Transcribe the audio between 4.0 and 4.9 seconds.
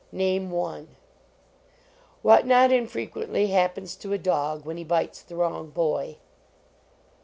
a dog when he